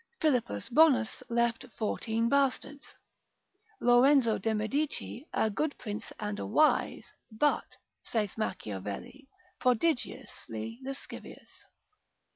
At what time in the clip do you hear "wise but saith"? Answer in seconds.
6.47-8.35